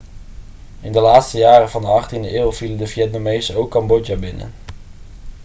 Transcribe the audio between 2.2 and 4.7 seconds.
eeuw vielen de vietnamezen ook cambodja binnen